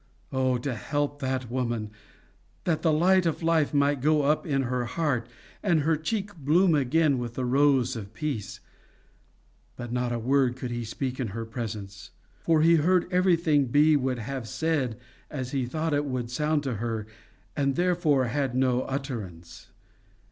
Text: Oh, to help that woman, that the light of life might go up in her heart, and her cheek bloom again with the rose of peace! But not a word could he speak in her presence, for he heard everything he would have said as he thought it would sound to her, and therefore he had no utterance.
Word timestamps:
Oh, 0.33 0.57
to 0.57 0.73
help 0.73 1.19
that 1.19 1.51
woman, 1.51 1.91
that 2.63 2.81
the 2.81 2.91
light 2.91 3.27
of 3.27 3.43
life 3.43 3.71
might 3.71 4.01
go 4.01 4.23
up 4.23 4.47
in 4.47 4.63
her 4.63 4.85
heart, 4.85 5.29
and 5.61 5.81
her 5.81 5.95
cheek 5.95 6.35
bloom 6.37 6.73
again 6.73 7.19
with 7.19 7.35
the 7.35 7.45
rose 7.45 7.95
of 7.95 8.11
peace! 8.15 8.61
But 9.75 9.91
not 9.91 10.11
a 10.11 10.17
word 10.17 10.55
could 10.55 10.71
he 10.71 10.85
speak 10.85 11.19
in 11.19 11.27
her 11.37 11.45
presence, 11.45 12.09
for 12.39 12.63
he 12.63 12.77
heard 12.77 13.13
everything 13.13 13.71
he 13.71 13.95
would 13.95 14.17
have 14.17 14.47
said 14.47 14.97
as 15.29 15.51
he 15.51 15.67
thought 15.67 15.93
it 15.93 16.05
would 16.05 16.31
sound 16.31 16.63
to 16.63 16.77
her, 16.77 17.05
and 17.55 17.75
therefore 17.75 18.23
he 18.29 18.33
had 18.33 18.55
no 18.55 18.81
utterance. 18.81 19.67